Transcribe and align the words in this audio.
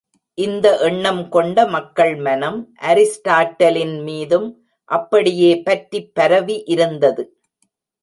இந்த 0.37 0.67
எண்ணம் 0.79 1.29
கொண்ட 1.29 1.65
மக்கள் 1.67 2.15
மனம், 2.19 2.57
அரிஸ்டாட்டிலின் 2.83 3.95
மீதும் 4.03 4.49
அப்படியே 4.89 5.53
பற்றிப் 5.63 6.13
பரவி 6.15 6.57
இருந்தது! 6.67 7.25